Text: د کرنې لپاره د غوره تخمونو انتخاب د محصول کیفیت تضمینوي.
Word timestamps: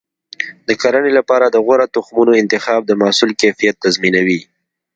د 0.67 0.69
کرنې 0.81 1.11
لپاره 1.17 1.45
د 1.49 1.57
غوره 1.65 1.87
تخمونو 1.95 2.31
انتخاب 2.41 2.81
د 2.85 2.91
محصول 3.01 3.31
کیفیت 3.41 3.75
تضمینوي. 3.83 4.41